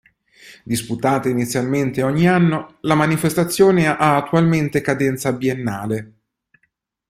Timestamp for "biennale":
5.31-6.13